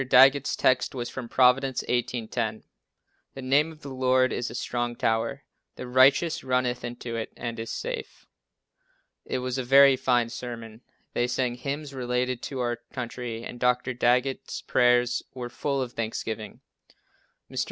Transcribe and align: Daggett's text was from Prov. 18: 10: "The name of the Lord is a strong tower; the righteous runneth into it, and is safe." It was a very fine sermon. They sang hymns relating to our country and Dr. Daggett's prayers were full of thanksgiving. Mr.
Daggett's 0.09 0.55
text 0.55 0.95
was 0.95 1.09
from 1.11 1.29
Prov. 1.29 1.59
18: 1.63 2.27
10: 2.27 2.63
"The 3.35 3.41
name 3.43 3.71
of 3.71 3.81
the 3.83 3.93
Lord 3.93 4.33
is 4.33 4.49
a 4.49 4.55
strong 4.55 4.95
tower; 4.95 5.43
the 5.75 5.85
righteous 5.87 6.43
runneth 6.43 6.83
into 6.83 7.15
it, 7.15 7.31
and 7.37 7.59
is 7.59 7.69
safe." 7.69 8.25
It 9.25 9.37
was 9.37 9.59
a 9.59 9.63
very 9.63 9.95
fine 9.95 10.29
sermon. 10.29 10.81
They 11.13 11.27
sang 11.27 11.53
hymns 11.53 11.93
relating 11.93 12.39
to 12.39 12.61
our 12.61 12.77
country 12.91 13.43
and 13.43 13.59
Dr. 13.59 13.93
Daggett's 13.93 14.63
prayers 14.63 15.21
were 15.35 15.49
full 15.49 15.83
of 15.83 15.93
thanksgiving. 15.93 16.61
Mr. 17.51 17.59